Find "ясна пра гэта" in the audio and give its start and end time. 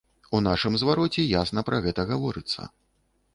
1.43-2.07